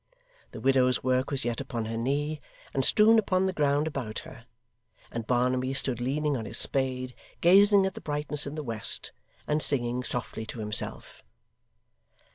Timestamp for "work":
1.03-1.29